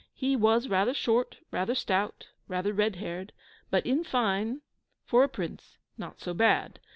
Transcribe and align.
He 0.15 0.35
was 0.35 0.67
rather 0.67 0.95
short, 0.95 1.37
rather 1.51 1.75
stout, 1.75 2.29
rather 2.47 2.73
redhaired, 2.73 3.31
but, 3.69 3.85
in 3.85 4.03
fine, 4.03 4.61
for 5.05 5.23
a 5.23 5.29
prince 5.29 5.77
not 5.95 6.19
so 6.19 6.33
bad. 6.33 6.79